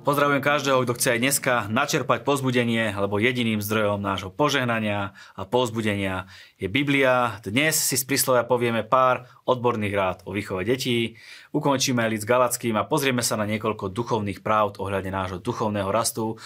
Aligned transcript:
Pozdravujem 0.00 0.40
každého, 0.40 0.80
kto 0.88 0.96
chce 0.96 1.08
aj 1.12 1.20
dneska 1.20 1.54
načerpať 1.68 2.24
pozbudenie, 2.24 2.88
lebo 2.96 3.20
jediným 3.20 3.60
zdrojom 3.60 4.00
nášho 4.00 4.32
požehnania 4.32 5.12
a 5.36 5.44
pozbudenia 5.44 6.24
je 6.56 6.72
Biblia. 6.72 7.36
Dnes 7.44 7.76
si 7.76 8.00
z 8.00 8.08
príslovia 8.08 8.48
povieme 8.48 8.80
pár 8.80 9.28
odborných 9.44 9.92
rád 9.92 10.18
o 10.24 10.32
výchove 10.32 10.64
detí, 10.64 11.20
ukončíme 11.52 12.00
list 12.08 12.24
Galackým 12.24 12.80
a 12.80 12.88
pozrieme 12.88 13.20
sa 13.20 13.36
na 13.36 13.44
niekoľko 13.44 13.92
duchovných 13.92 14.40
práv 14.40 14.80
ohľadne 14.80 15.12
nášho 15.12 15.36
duchovného 15.36 15.92
rastu. 15.92 16.40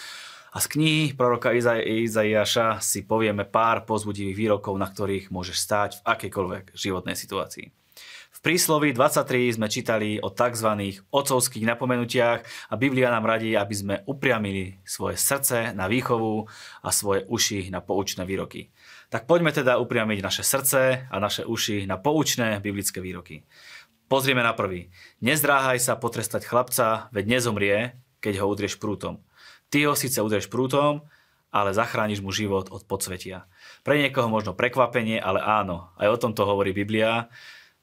A 0.51 0.59
z 0.59 0.75
knihy 0.75 1.03
proroka 1.15 1.55
Iza- 1.55 1.79
Izaiáša 1.79 2.83
si 2.83 3.07
povieme 3.07 3.47
pár 3.47 3.87
pozbudivých 3.87 4.35
výrokov, 4.35 4.75
na 4.75 4.91
ktorých 4.91 5.31
môžeš 5.31 5.55
stáť 5.55 5.91
v 6.03 6.05
akejkoľvek 6.11 6.75
životnej 6.75 7.15
situácii. 7.15 7.84
V 8.35 8.39
príslovi 8.43 8.91
23 8.91 9.55
sme 9.55 9.71
čítali 9.71 10.19
o 10.19 10.27
tzv. 10.27 10.67
ocovských 11.07 11.63
napomenutiach 11.63 12.39
a 12.67 12.75
Biblia 12.75 13.07
nám 13.07 13.23
radí, 13.23 13.55
aby 13.55 13.71
sme 13.71 13.95
upriamili 14.03 14.83
svoje 14.83 15.15
srdce 15.15 15.71
na 15.71 15.87
výchovu 15.87 16.43
a 16.83 16.89
svoje 16.91 17.23
uši 17.31 17.71
na 17.71 17.79
poučné 17.79 18.27
výroky. 18.27 18.75
Tak 19.07 19.23
poďme 19.23 19.55
teda 19.55 19.79
upriamiť 19.79 20.19
naše 20.19 20.43
srdce 20.43 21.07
a 21.07 21.15
naše 21.15 21.47
uši 21.47 21.87
na 21.87 21.95
poučné 21.95 22.59
biblické 22.59 22.99
výroky. 22.99 23.47
Pozrieme 24.11 24.43
na 24.43 24.51
prvý. 24.51 24.91
Nezdráhaj 25.23 25.79
sa 25.79 25.95
potrestať 25.95 26.43
chlapca, 26.43 27.07
veď 27.15 27.39
nezomrie, 27.39 27.95
keď 28.19 28.43
ho 28.43 28.51
udrieš 28.51 28.83
prútom. 28.83 29.23
Ty 29.71 29.87
ho 29.87 29.93
síce 29.95 30.19
udrieš 30.19 30.51
prútom, 30.51 31.07
ale 31.55 31.71
zachrániš 31.71 32.19
mu 32.19 32.35
život 32.35 32.67
od 32.67 32.83
podsvetia. 32.83 33.47
Pre 33.87 33.95
niekoho 33.95 34.27
možno 34.27 34.51
prekvapenie, 34.51 35.23
ale 35.23 35.39
áno, 35.39 35.95
aj 35.95 36.19
o 36.19 36.19
tomto 36.19 36.43
hovorí 36.43 36.75
Biblia. 36.75 37.31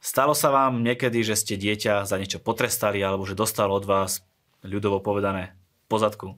Stalo 0.02 0.34
sa 0.34 0.50
vám 0.50 0.82
niekedy, 0.82 1.22
že 1.22 1.38
ste 1.38 1.54
dieťa 1.54 2.02
za 2.02 2.18
niečo 2.18 2.42
potrestali 2.42 2.98
alebo 2.98 3.22
že 3.22 3.38
dostalo 3.38 3.70
od 3.78 3.86
vás, 3.86 4.26
ľudovo 4.66 4.98
povedané, 4.98 5.54
pozadku? 5.86 6.34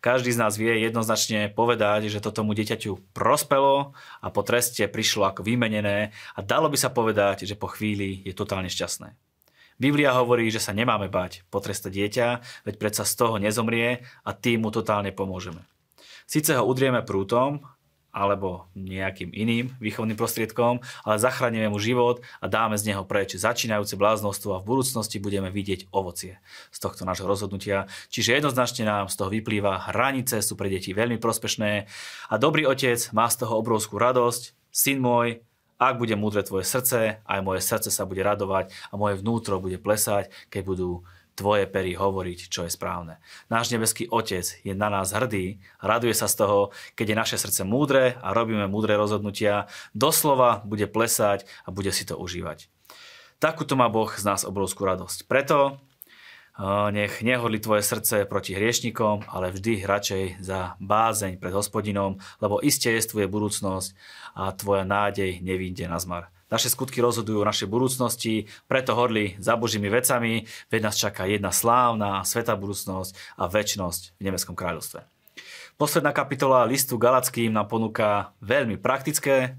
Každý 0.00 0.32
z 0.32 0.40
nás 0.40 0.56
vie 0.56 0.80
jednoznačne 0.80 1.52
povedať, 1.52 2.08
že 2.08 2.24
to 2.24 2.32
tomu 2.32 2.56
dieťaťu 2.56 3.12
prospelo 3.12 3.92
a 4.24 4.32
po 4.32 4.40
treste 4.40 4.88
prišlo 4.88 5.28
ako 5.28 5.44
vymenené 5.44 6.16
a 6.32 6.40
dalo 6.40 6.72
by 6.72 6.78
sa 6.80 6.88
povedať, 6.88 7.44
že 7.44 7.52
po 7.52 7.68
chvíli 7.68 8.24
je 8.24 8.32
totálne 8.32 8.72
šťastné. 8.72 9.12
Biblia 9.76 10.16
hovorí, 10.16 10.48
že 10.48 10.64
sa 10.64 10.72
nemáme 10.72 11.12
bať 11.12 11.44
potrestať 11.52 11.92
dieťa, 11.92 12.28
veď 12.64 12.74
predsa 12.80 13.04
z 13.04 13.12
toho 13.12 13.36
nezomrie 13.36 14.08
a 14.24 14.30
tým 14.32 14.64
mu 14.64 14.72
totálne 14.72 15.12
pomôžeme. 15.12 15.60
Sice 16.24 16.56
ho 16.56 16.64
udrieme 16.64 17.04
prútom, 17.04 17.60
alebo 18.16 18.64
nejakým 18.72 19.28
iným 19.36 19.76
výchovným 19.76 20.16
prostriedkom, 20.16 20.80
ale 21.04 21.20
zachránime 21.20 21.68
mu 21.68 21.76
život 21.76 22.24
a 22.40 22.48
dáme 22.48 22.80
z 22.80 22.88
neho 22.88 23.04
preč 23.04 23.36
začínajúce 23.36 24.00
bláznostvo 24.00 24.56
a 24.56 24.62
v 24.64 24.72
budúcnosti 24.72 25.20
budeme 25.20 25.52
vidieť 25.52 25.92
ovocie 25.92 26.40
z 26.72 26.78
tohto 26.80 27.04
nášho 27.04 27.28
rozhodnutia. 27.28 27.84
Čiže 28.08 28.40
jednoznačne 28.40 28.88
nám 28.88 29.12
z 29.12 29.20
toho 29.20 29.28
vyplýva, 29.28 29.92
hranice 29.92 30.40
sú 30.40 30.56
pre 30.56 30.72
deti 30.72 30.96
veľmi 30.96 31.20
prospešné 31.20 31.84
a 32.32 32.34
dobrý 32.40 32.64
otec 32.64 32.96
má 33.12 33.28
z 33.28 33.44
toho 33.44 33.60
obrovskú 33.60 34.00
radosť. 34.00 34.56
Syn 34.72 35.04
môj, 35.04 35.44
ak 35.76 36.00
bude 36.00 36.16
múdre 36.16 36.40
tvoje 36.40 36.64
srdce, 36.64 37.20
aj 37.20 37.40
moje 37.44 37.60
srdce 37.60 37.92
sa 37.92 38.08
bude 38.08 38.24
radovať 38.24 38.72
a 38.88 38.96
moje 38.96 39.20
vnútro 39.20 39.60
bude 39.60 39.76
plesať, 39.76 40.32
keď 40.48 40.62
budú 40.64 41.04
tvoje 41.36 41.68
pery 41.68 41.92
hovoriť, 41.92 42.48
čo 42.48 42.64
je 42.64 42.72
správne. 42.72 43.20
Náš 43.52 43.68
nebeský 43.68 44.08
Otec 44.08 44.42
je 44.64 44.72
na 44.72 44.88
nás 44.88 45.12
hrdý, 45.12 45.60
raduje 45.84 46.16
sa 46.16 46.26
z 46.26 46.40
toho, 46.40 46.58
keď 46.96 47.06
je 47.12 47.20
naše 47.20 47.36
srdce 47.36 47.62
múdre 47.68 48.16
a 48.24 48.32
robíme 48.32 48.64
múdre 48.66 48.96
rozhodnutia, 48.96 49.68
doslova 49.92 50.64
bude 50.64 50.88
plesať 50.88 51.44
a 51.62 51.70
bude 51.70 51.92
si 51.92 52.08
to 52.08 52.16
užívať. 52.16 52.72
Takúto 53.36 53.76
má 53.76 53.92
Boh 53.92 54.08
z 54.08 54.24
nás 54.24 54.48
obrovskú 54.48 54.88
radosť. 54.88 55.28
Preto 55.28 55.76
nech 56.88 57.20
nehodli 57.20 57.60
tvoje 57.60 57.84
srdce 57.84 58.24
proti 58.24 58.56
hriešnikom, 58.56 59.28
ale 59.28 59.52
vždy 59.52 59.84
radšej 59.84 60.40
za 60.40 60.80
bázeň 60.80 61.36
pred 61.36 61.52
hospodinom, 61.52 62.16
lebo 62.40 62.64
iste 62.64 62.88
je 62.88 63.04
tvoje 63.04 63.28
budúcnosť 63.28 63.92
a 64.32 64.56
tvoja 64.56 64.88
nádej 64.88 65.44
nevíde 65.44 65.84
na 65.84 66.00
zmar. 66.00 66.32
Naše 66.46 66.70
skutky 66.70 67.02
rozhodujú 67.02 67.42
o 67.42 67.48
našej 67.48 67.66
budúcnosti, 67.66 68.46
preto 68.70 68.94
hodli 68.94 69.34
za 69.42 69.58
Božími 69.58 69.90
vecami, 69.90 70.46
veď 70.70 70.80
nás 70.80 70.94
čaká 70.94 71.26
jedna 71.26 71.50
slávna, 71.50 72.22
svetá 72.22 72.54
budúcnosť 72.54 73.18
a 73.34 73.50
väčnosť 73.50 74.14
v 74.14 74.24
nebeskom 74.30 74.54
kráľovstve. 74.54 75.02
Posledná 75.76 76.14
kapitola 76.14 76.64
listu 76.64 76.96
Galackým 76.96 77.52
nám 77.52 77.68
ponúka 77.68 78.32
veľmi 78.40 78.78
praktické, 78.78 79.58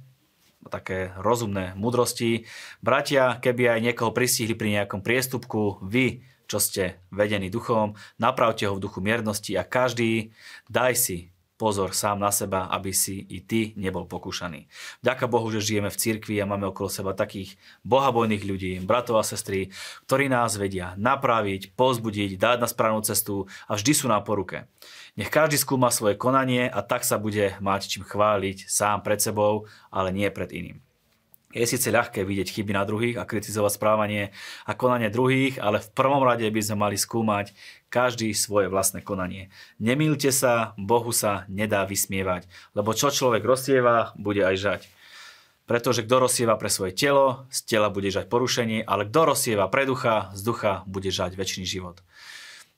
také 0.67 1.15
rozumné 1.19 1.75
mudrosti. 1.75 2.47
Bratia, 2.81 3.39
keby 3.39 3.77
aj 3.77 3.83
niekoho 3.83 4.11
pristihli 4.11 4.55
pri 4.55 4.81
nejakom 4.81 5.03
priestupku, 5.03 5.83
vy, 5.83 6.23
čo 6.47 6.59
ste 6.59 7.03
vedení 7.11 7.51
duchom, 7.51 7.95
napravte 8.19 8.67
ho 8.67 8.75
v 8.75 8.83
duchu 8.83 8.99
miernosti 9.03 9.55
a 9.59 9.67
každý 9.67 10.31
daj 10.71 10.93
si 10.95 11.17
pozor 11.57 11.91
sám 11.91 12.21
na 12.21 12.29
seba, 12.29 12.69
aby 12.69 12.93
si 12.93 13.25
i 13.27 13.41
ty 13.41 13.73
nebol 13.75 14.05
pokúšaný. 14.05 14.69
Ďaká 15.01 15.25
Bohu, 15.25 15.49
že 15.49 15.65
žijeme 15.65 15.89
v 15.89 15.99
cirkvi 15.99 16.37
a 16.39 16.45
máme 16.45 16.69
okolo 16.69 16.87
seba 16.87 17.17
takých 17.17 17.57
bohabojných 17.83 18.45
ľudí, 18.45 18.71
bratov 18.85 19.19
a 19.19 19.25
sestry, 19.25 19.73
ktorí 20.05 20.29
nás 20.29 20.55
vedia 20.55 20.93
napraviť, 20.95 21.73
pozbudiť, 21.73 22.37
dať 22.37 22.57
na 22.61 22.69
správnu 22.69 23.01
cestu 23.03 23.49
a 23.65 23.75
vždy 23.75 23.91
sú 23.91 24.05
nám 24.07 24.23
po 24.23 24.37
ruke. 24.37 24.69
Nech 25.17 25.33
každý 25.33 25.57
skúma 25.57 25.89
svoje 25.89 26.13
konanie 26.13 26.69
a 26.69 26.79
tak 26.85 27.01
sa 27.01 27.17
bude 27.17 27.57
mať 27.57 27.89
čím 27.89 28.05
chváliť 28.05 28.69
sám 28.69 29.01
pred 29.01 29.17
sebou, 29.17 29.65
ale 29.89 30.13
nie 30.13 30.29
pred 30.29 30.53
iným. 30.53 30.86
Je 31.55 31.63
síce 31.63 31.87
ľahké 31.87 32.27
vidieť 32.27 32.59
chyby 32.59 32.75
na 32.75 32.83
druhých 32.83 33.15
a 33.15 33.23
kritizovať 33.23 33.79
správanie 33.79 34.35
a 34.67 34.75
konanie 34.75 35.07
druhých, 35.07 35.63
ale 35.63 35.79
v 35.79 35.89
prvom 35.95 36.19
rade 36.19 36.43
by 36.43 36.59
sme 36.59 36.83
mali 36.83 36.99
skúmať 36.99 37.55
každý 37.87 38.35
svoje 38.35 38.67
vlastné 38.67 38.99
konanie. 38.99 39.47
Nemýlte 39.79 40.27
sa, 40.35 40.75
Bohu 40.75 41.15
sa 41.15 41.47
nedá 41.47 41.87
vysmievať, 41.87 42.51
lebo 42.75 42.91
čo 42.91 43.15
človek 43.15 43.47
rozsieva, 43.47 44.11
bude 44.19 44.43
aj 44.43 44.55
žať. 44.59 44.81
Pretože 45.71 46.03
kto 46.03 46.27
rozsieva 46.27 46.59
pre 46.59 46.67
svoje 46.67 46.91
telo, 46.91 47.47
z 47.47 47.59
tela 47.63 47.87
bude 47.87 48.11
žať 48.11 48.27
porušenie, 48.27 48.83
ale 48.83 49.07
kto 49.07 49.31
rozsieva 49.31 49.71
pre 49.71 49.87
ducha, 49.87 50.35
z 50.35 50.41
ducha 50.43 50.83
bude 50.83 51.11
žať 51.11 51.39
väčší 51.39 51.63
život. 51.63 52.03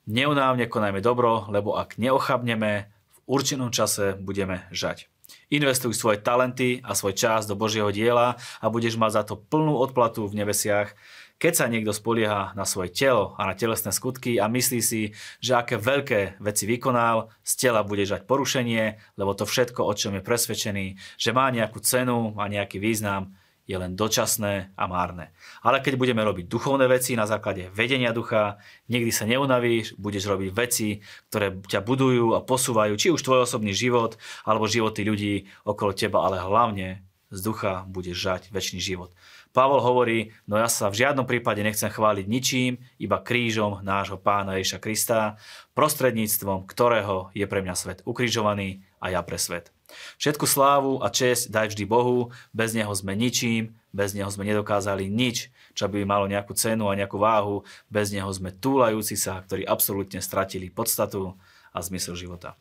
Neunávne 0.06 0.70
konajme 0.70 1.02
dobro, 1.02 1.46
lebo 1.50 1.74
ak 1.74 1.98
neochabneme, 1.98 2.86
v 2.86 3.18
určenom 3.26 3.74
čase 3.74 4.14
budeme 4.18 4.66
žať. 4.70 5.10
Investuj 5.50 5.98
svoje 5.98 6.22
talenty 6.22 6.78
a 6.86 6.94
svoj 6.94 7.18
čas 7.18 7.42
do 7.50 7.58
Božieho 7.58 7.90
diela 7.90 8.38
a 8.62 8.66
budeš 8.70 8.94
mať 8.94 9.12
za 9.18 9.22
to 9.26 9.34
plnú 9.34 9.74
odplatu 9.82 10.30
v 10.30 10.38
nebesiach. 10.38 10.94
Keď 11.42 11.52
sa 11.56 11.66
niekto 11.66 11.90
spolieha 11.90 12.54
na 12.54 12.62
svoje 12.62 12.94
telo 12.94 13.34
a 13.34 13.50
na 13.50 13.58
telesné 13.58 13.90
skutky 13.90 14.38
a 14.38 14.46
myslí 14.46 14.78
si, 14.84 15.16
že 15.42 15.56
aké 15.58 15.80
veľké 15.80 16.38
veci 16.38 16.68
vykonal, 16.70 17.34
z 17.42 17.52
tela 17.66 17.82
bude 17.82 18.06
žať 18.06 18.30
porušenie, 18.30 19.16
lebo 19.18 19.32
to 19.34 19.42
všetko, 19.42 19.82
o 19.82 19.96
čom 19.96 20.20
je 20.20 20.22
presvedčený, 20.22 20.86
že 21.18 21.30
má 21.32 21.48
nejakú 21.50 21.80
cenu, 21.80 22.36
má 22.36 22.46
nejaký 22.46 22.76
význam, 22.76 23.34
je 23.70 23.76
len 23.78 23.94
dočasné 23.94 24.74
a 24.74 24.84
márne. 24.90 25.30
Ale 25.62 25.78
keď 25.78 25.94
budeme 25.94 26.26
robiť 26.26 26.50
duchovné 26.50 26.90
veci 26.90 27.14
na 27.14 27.30
základe 27.30 27.70
vedenia 27.70 28.10
ducha, 28.10 28.58
nikdy 28.90 29.14
sa 29.14 29.30
neunavíš, 29.30 29.94
budeš 29.94 30.26
robiť 30.26 30.50
veci, 30.50 30.98
ktoré 31.30 31.54
ťa 31.54 31.78
budujú 31.86 32.34
a 32.34 32.42
posúvajú, 32.42 32.98
či 32.98 33.14
už 33.14 33.22
tvoj 33.22 33.46
osobný 33.46 33.70
život, 33.70 34.18
alebo 34.42 34.66
životy 34.66 35.06
ľudí 35.06 35.34
okolo 35.62 35.94
teba, 35.94 36.26
ale 36.26 36.42
hlavne 36.42 37.06
z 37.30 37.38
ducha 37.46 37.86
budeš 37.86 38.18
žať 38.18 38.42
väčší 38.50 38.82
život. 38.82 39.14
Pavol 39.54 39.82
hovorí, 39.82 40.34
no 40.46 40.58
ja 40.58 40.66
sa 40.66 40.90
v 40.90 41.02
žiadnom 41.06 41.26
prípade 41.26 41.62
nechcem 41.62 41.90
chváliť 41.90 42.26
ničím, 42.26 42.78
iba 42.98 43.18
krížom 43.22 43.82
nášho 43.86 44.18
pána 44.18 44.58
Ježa 44.58 44.82
Krista, 44.82 45.38
prostredníctvom 45.74 46.66
ktorého 46.66 47.30
je 47.34 47.46
pre 47.46 47.62
mňa 47.62 47.74
svet 47.74 47.98
ukrižovaný 48.02 48.82
a 49.02 49.14
ja 49.14 49.22
pre 49.22 49.38
svet. 49.38 49.74
Všetku 50.18 50.44
slávu 50.44 51.00
a 51.00 51.08
česť 51.08 51.48
daj 51.50 51.72
vždy 51.74 51.84
Bohu, 51.88 52.30
bez 52.50 52.76
Neho 52.76 52.92
sme 52.92 53.16
ničím, 53.16 53.74
bez 53.90 54.14
Neho 54.14 54.30
sme 54.30 54.46
nedokázali 54.46 55.10
nič, 55.10 55.50
čo 55.74 55.90
by 55.90 56.06
malo 56.06 56.30
nejakú 56.30 56.54
cenu 56.54 56.90
a 56.90 56.98
nejakú 56.98 57.18
váhu, 57.18 57.66
bez 57.90 58.14
Neho 58.14 58.30
sme 58.30 58.54
túlajúci 58.54 59.18
sa, 59.18 59.42
ktorí 59.42 59.66
absolútne 59.66 60.22
stratili 60.22 60.70
podstatu 60.70 61.34
a 61.74 61.78
zmysel 61.82 62.14
života. 62.18 62.58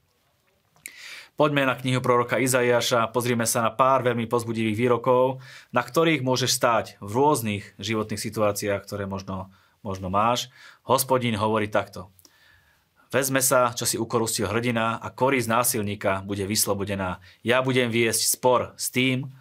Poďme 1.40 1.64
na 1.64 1.80
knihu 1.80 2.04
proroka 2.04 2.36
Izaiáša, 2.36 3.16
pozrime 3.16 3.48
sa 3.48 3.64
na 3.64 3.72
pár 3.72 4.04
veľmi 4.04 4.28
pozbudivých 4.28 4.76
výrokov, 4.76 5.40
na 5.72 5.80
ktorých 5.80 6.20
môžeš 6.20 6.52
stáť 6.52 6.86
v 7.00 7.12
rôznych 7.16 7.64
životných 7.80 8.20
situáciách, 8.20 8.84
ktoré 8.84 9.08
možno, 9.08 9.48
možno 9.80 10.12
máš. 10.12 10.52
Hospodín 10.84 11.40
hovorí 11.40 11.72
takto. 11.72 12.12
Vezme 13.10 13.42
sa, 13.42 13.74
čo 13.74 13.90
si 13.90 13.98
ukorustil 13.98 14.46
hrdina 14.46 15.02
a 15.02 15.10
korí 15.10 15.42
z 15.42 15.50
násilníka 15.50 16.22
bude 16.22 16.46
vyslobodená. 16.46 17.18
Ja 17.42 17.66
budem 17.66 17.90
viesť 17.90 18.38
spor 18.38 18.78
s 18.78 18.94
tým, 18.94 19.34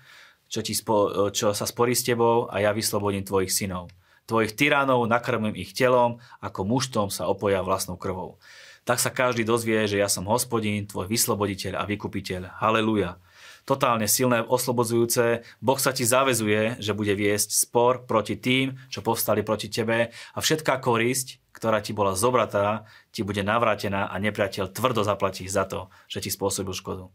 čo, 0.49 0.65
ti 0.65 0.73
spo, 0.73 1.29
čo 1.37 1.53
sa 1.53 1.69
sporí 1.69 1.93
s 1.93 2.01
tebou 2.01 2.49
a 2.49 2.65
ja 2.65 2.73
vyslobodím 2.73 3.29
tvojich 3.29 3.53
synov. 3.53 3.93
Tvojich 4.25 4.57
tyránov 4.57 5.05
nakrmím 5.05 5.53
ich 5.53 5.77
telom, 5.77 6.17
ako 6.41 6.65
muštom 6.65 7.13
sa 7.13 7.29
opoja 7.29 7.61
vlastnou 7.61 8.01
krvou. 8.01 8.41
Tak 8.89 9.05
sa 9.05 9.13
každý 9.13 9.45
dozvie, 9.45 9.85
že 9.85 10.01
ja 10.01 10.09
som 10.09 10.25
hospodín, 10.25 10.89
tvoj 10.89 11.05
vysloboditeľ 11.05 11.77
a 11.77 11.85
vykupiteľ. 11.85 12.65
Haleluja. 12.65 13.21
totálne 13.69 14.09
silné, 14.09 14.41
oslobodzujúce. 14.41 15.45
Boh 15.61 15.77
sa 15.77 15.93
ti 15.93 16.09
zavezuje, 16.09 16.81
že 16.81 16.97
bude 16.97 17.13
viesť 17.13 17.53
spor 17.53 18.09
proti 18.09 18.41
tým, 18.41 18.81
čo 18.89 19.05
povstali 19.05 19.45
proti 19.45 19.69
tebe 19.69 20.09
a 20.09 20.39
všetká 20.41 20.81
korisť, 20.81 21.48
ktorá 21.59 21.83
ti 21.83 21.91
bola 21.91 22.15
zobratá, 22.15 22.87
ti 23.11 23.27
bude 23.27 23.43
navrátená 23.43 24.07
a 24.07 24.15
nepriateľ 24.23 24.71
tvrdo 24.71 25.03
zaplatí 25.03 25.43
za 25.51 25.67
to, 25.67 25.91
že 26.07 26.23
ti 26.23 26.31
spôsobil 26.31 26.71
škodu. 26.71 27.11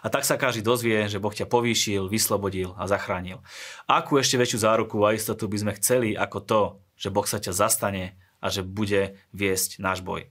A 0.00 0.06
tak 0.06 0.22
sa 0.22 0.38
každý 0.38 0.62
dozvie, 0.62 1.10
že 1.10 1.18
Boh 1.18 1.34
ťa 1.34 1.50
povýšil, 1.50 2.06
vyslobodil 2.06 2.78
a 2.78 2.86
zachránil. 2.86 3.42
Akú 3.90 4.14
ešte 4.14 4.38
väčšiu 4.38 4.62
záruku 4.62 5.02
a 5.02 5.18
istotu 5.18 5.50
by 5.50 5.58
sme 5.58 5.72
chceli 5.82 6.14
ako 6.14 6.38
to, 6.46 6.62
že 6.94 7.10
Boh 7.10 7.26
sa 7.26 7.42
ťa 7.42 7.50
zastane 7.50 8.14
a 8.38 8.46
že 8.46 8.62
bude 8.62 9.18
viesť 9.34 9.82
náš 9.82 10.06
boj. 10.06 10.30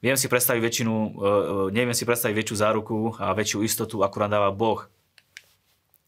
Viem 0.00 0.16
si 0.16 0.28
predstaviť 0.28 0.60
väčšinu, 0.60 0.92
e, 0.92 1.08
e, 1.08 1.64
neviem 1.72 1.96
si 1.96 2.08
predstaviť 2.08 2.36
väčšiu 2.36 2.56
záruku 2.56 2.98
a 3.20 3.32
väčšiu 3.36 3.64
istotu, 3.64 4.04
ako 4.04 4.16
nám 4.24 4.32
dáva 4.36 4.50
Boh. 4.52 4.84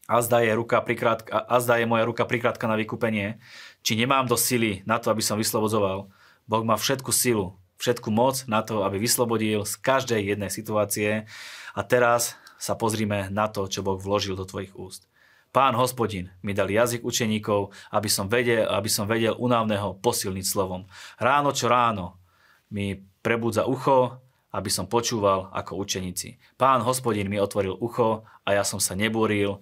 A 0.09 0.19
zdá 0.19 0.41
je, 0.41 0.53
ruka 0.53 0.81
prikrátka, 0.81 1.29
a 1.33 1.55
zdá 1.61 1.79
je 1.79 1.89
moja 1.89 2.03
ruka 2.03 2.25
prikrátka 2.25 2.65
na 2.69 2.75
vykúpenie. 2.75 3.39
Či 3.85 3.95
nemám 3.95 4.27
do 4.27 4.35
sily 4.35 4.83
na 4.83 4.99
to, 4.99 5.13
aby 5.13 5.23
som 5.23 5.39
vyslobodzoval. 5.39 6.09
Boh 6.45 6.63
má 6.63 6.75
všetku 6.75 7.09
silu, 7.15 7.55
všetku 7.79 8.11
moc 8.11 8.47
na 8.47 8.63
to, 8.63 8.83
aby 8.87 8.99
vyslobodil 8.99 9.67
z 9.67 9.73
každej 9.79 10.35
jednej 10.35 10.51
situácie. 10.51 11.27
A 11.75 11.81
teraz 11.83 12.39
sa 12.55 12.79
pozrime 12.79 13.27
na 13.27 13.51
to, 13.51 13.67
čo 13.67 13.83
Boh 13.83 13.99
vložil 13.99 14.39
do 14.39 14.47
tvojich 14.47 14.71
úst. 14.79 15.07
Pán 15.53 15.77
hospodin 15.77 16.33
mi 16.41 16.57
dal 16.57 16.65
jazyk 16.65 17.05
učeníkov, 17.05 17.69
aby 17.93 18.09
som 18.09 18.25
vedel, 18.25 18.65
aby 18.65 18.89
som 18.89 19.05
vedel 19.05 19.37
unávneho 19.37 20.01
posilniť 20.01 20.45
slovom. 20.47 20.89
Ráno 21.21 21.53
čo 21.53 21.69
ráno 21.69 22.17
mi 22.73 22.97
prebudza 23.21 23.69
ucho, 23.69 24.17
aby 24.49 24.69
som 24.73 24.89
počúval 24.89 25.53
ako 25.53 25.77
učeníci. 25.77 26.41
Pán 26.57 26.81
hospodin 26.81 27.29
mi 27.29 27.37
otvoril 27.37 27.77
ucho 27.77 28.25
a 28.45 28.49
ja 28.57 28.65
som 28.65 28.81
sa 28.81 28.97
nebúril, 28.97 29.61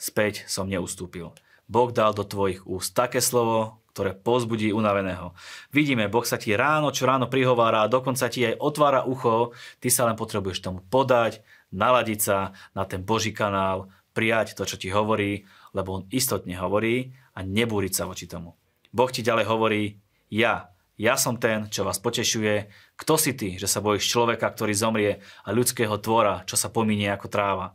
späť 0.00 0.48
som 0.48 0.64
neustúpil. 0.64 1.36
Boh 1.68 1.92
dal 1.92 2.16
do 2.16 2.24
tvojich 2.24 2.64
úst 2.64 2.96
také 2.96 3.20
slovo, 3.20 3.84
ktoré 3.98 4.14
pozbudí 4.14 4.70
unaveného. 4.70 5.34
Vidíme, 5.74 6.06
Boh 6.06 6.22
sa 6.22 6.38
ti 6.38 6.54
ráno 6.54 6.94
čo 6.94 7.02
ráno 7.02 7.26
prihovára 7.26 7.82
a 7.82 7.90
dokonca 7.90 8.30
ti 8.30 8.46
aj 8.46 8.62
otvára 8.62 9.02
ucho, 9.02 9.50
ty 9.82 9.90
sa 9.90 10.06
len 10.06 10.14
potrebuješ 10.14 10.62
tomu 10.62 10.86
podať, 10.86 11.42
naladiť 11.74 12.20
sa 12.22 12.54
na 12.78 12.86
ten 12.86 13.02
Boží 13.02 13.34
kanál, 13.34 13.90
prijať 14.14 14.54
to, 14.54 14.62
čo 14.62 14.78
ti 14.78 14.94
hovorí, 14.94 15.50
lebo 15.74 15.98
on 15.98 16.06
istotne 16.14 16.54
hovorí 16.62 17.10
a 17.34 17.42
nebúriť 17.42 17.92
sa 17.98 18.06
voči 18.06 18.30
tomu. 18.30 18.54
Boh 18.94 19.10
ti 19.10 19.26
ďalej 19.26 19.50
hovorí, 19.50 19.98
ja, 20.30 20.70
ja 20.94 21.18
som 21.18 21.34
ten, 21.34 21.66
čo 21.66 21.82
vás 21.82 21.98
potešuje. 21.98 22.70
Kto 22.94 23.18
si 23.18 23.34
ty, 23.34 23.58
že 23.58 23.66
sa 23.66 23.82
bojíš 23.82 24.06
človeka, 24.06 24.46
ktorý 24.46 24.78
zomrie 24.78 25.26
a 25.42 25.50
ľudského 25.50 25.98
tvora, 25.98 26.46
čo 26.46 26.54
sa 26.54 26.70
pominie 26.70 27.10
ako 27.10 27.26
tráva? 27.26 27.74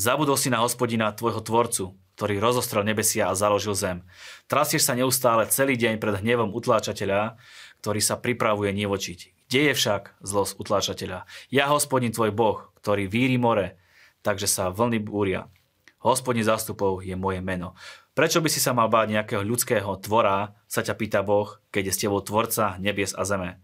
Zabudol 0.00 0.40
si 0.40 0.48
na 0.48 0.64
hospodina, 0.64 1.12
tvojho 1.12 1.44
tvorcu, 1.44 1.92
ktorý 2.22 2.38
rozostrel 2.38 2.86
nebesia 2.86 3.26
a 3.26 3.34
založil 3.34 3.74
zem. 3.74 4.06
Trasieš 4.46 4.86
sa 4.86 4.94
neustále 4.94 5.42
celý 5.50 5.74
deň 5.74 5.98
pred 5.98 6.22
hnevom 6.22 6.54
utláčateľa, 6.54 7.34
ktorý 7.82 7.98
sa 7.98 8.14
pripravuje 8.14 8.70
nevočiť. 8.70 9.50
Kde 9.50 9.60
je 9.66 9.72
však 9.74 10.22
zlosť 10.22 10.54
utláčateľa? 10.54 11.26
Ja, 11.50 11.66
hospodin 11.74 12.14
tvoj 12.14 12.30
Boh, 12.30 12.70
ktorý 12.78 13.10
víri 13.10 13.42
more, 13.42 13.74
takže 14.22 14.46
sa 14.46 14.70
vlny 14.70 15.02
búria. 15.02 15.50
Hospodin 15.98 16.46
zástupov 16.46 17.02
je 17.02 17.18
moje 17.18 17.42
meno. 17.42 17.74
Prečo 18.14 18.38
by 18.38 18.46
si 18.46 18.62
sa 18.62 18.70
mal 18.70 18.86
báť 18.86 19.18
nejakého 19.18 19.42
ľudského 19.42 19.90
tvora, 19.98 20.54
sa 20.70 20.86
ťa 20.86 20.94
pýta 20.94 21.26
Boh, 21.26 21.58
keď 21.74 21.90
je 21.90 21.92
s 21.98 22.00
tebou 22.06 22.22
tvorca 22.22 22.78
nebies 22.78 23.18
a 23.18 23.26
zeme. 23.26 23.58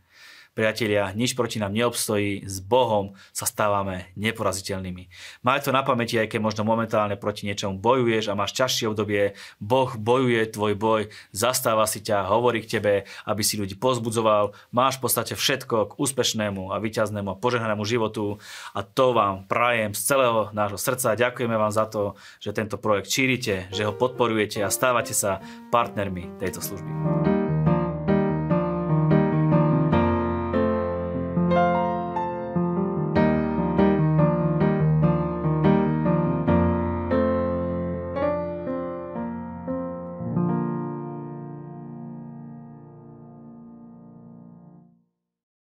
Priatelia, 0.59 1.15
nič 1.15 1.39
proti 1.39 1.63
nám 1.63 1.71
neobstojí, 1.71 2.43
s 2.43 2.59
Bohom 2.59 3.15
sa 3.31 3.47
stávame 3.47 4.11
neporaziteľnými. 4.19 5.07
Maj 5.47 5.63
to 5.63 5.71
na 5.71 5.87
pamäti, 5.87 6.19
aj 6.19 6.35
keď 6.35 6.43
možno 6.43 6.67
momentálne 6.67 7.15
proti 7.15 7.47
niečomu 7.47 7.79
bojuješ 7.79 8.27
a 8.27 8.35
máš 8.35 8.59
ťažšie 8.59 8.91
obdobie, 8.91 9.39
Boh 9.63 9.95
bojuje 9.95 10.51
tvoj 10.51 10.75
boj, 10.75 11.03
zastáva 11.31 11.87
si 11.87 12.03
ťa, 12.03 12.27
hovorí 12.27 12.67
k 12.67 12.75
tebe, 12.75 13.07
aby 13.23 13.43
si 13.47 13.55
ľudí 13.55 13.79
pozbudzoval, 13.79 14.51
máš 14.75 14.99
v 14.99 15.07
podstate 15.07 15.39
všetko 15.39 15.95
k 15.95 15.97
úspešnému 16.03 16.75
a 16.75 16.83
vyťaznému 16.83 17.31
a 17.31 17.39
požehnanému 17.39 17.87
životu 17.87 18.43
a 18.75 18.83
to 18.83 19.15
vám 19.15 19.47
prajem 19.47 19.95
z 19.95 20.03
celého 20.11 20.51
nášho 20.51 20.75
srdca. 20.83 21.15
Ďakujeme 21.15 21.55
vám 21.55 21.71
za 21.71 21.87
to, 21.87 22.19
že 22.43 22.51
tento 22.51 22.83
projekt 22.83 23.15
šírite, 23.15 23.71
že 23.71 23.87
ho 23.87 23.95
podporujete 23.95 24.59
a 24.67 24.75
stávate 24.75 25.15
sa 25.15 25.39
partnermi 25.71 26.43
tejto 26.43 26.59
služby. 26.59 27.38